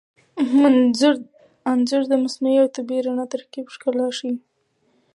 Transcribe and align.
انځور 1.71 2.03
د 2.09 2.13
مصنوعي 2.23 2.57
او 2.61 2.67
طبیعي 2.77 3.01
رڼا 3.07 3.25
تر 3.31 3.31
ترکیب 3.33 3.65
ښکلا 3.75 4.07
ښيي. 4.17 4.33